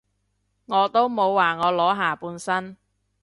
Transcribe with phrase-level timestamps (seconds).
[0.65, 2.75] 我都冇話我裸下半身